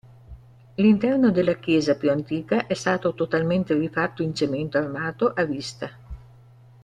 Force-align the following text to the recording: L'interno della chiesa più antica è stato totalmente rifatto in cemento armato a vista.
L'interno 0.77 1.29
della 1.29 1.57
chiesa 1.59 1.95
più 1.95 2.09
antica 2.09 2.65
è 2.65 2.73
stato 2.73 3.13
totalmente 3.13 3.75
rifatto 3.75 4.23
in 4.23 4.33
cemento 4.33 4.79
armato 4.79 5.31
a 5.31 5.43
vista. 5.43 5.91